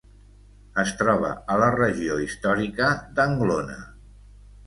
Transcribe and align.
Es 0.83 0.93
troba 1.01 1.33
a 1.55 1.57
la 1.63 1.67
regió 1.75 2.17
històrica 2.23 2.89
d'Anglona. 3.19 3.77